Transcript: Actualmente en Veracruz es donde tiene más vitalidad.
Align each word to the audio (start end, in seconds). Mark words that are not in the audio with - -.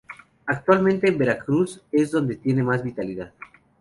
Actualmente 0.47 1.07
en 1.07 1.19
Veracruz 1.19 1.83
es 1.91 2.09
donde 2.09 2.35
tiene 2.35 2.63
más 2.63 2.83
vitalidad. 2.83 3.31